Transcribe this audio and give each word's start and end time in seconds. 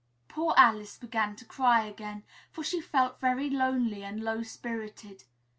Poor 0.27 0.55
Alice 0.57 0.97
began 0.97 1.35
to 1.35 1.45
cry 1.45 1.85
again, 1.85 2.23
for 2.49 2.63
she 2.63 2.81
felt 2.81 3.19
very 3.19 3.51
lonely 3.51 4.03
and 4.03 4.23
low 4.23 4.41
spirited. 4.41 5.25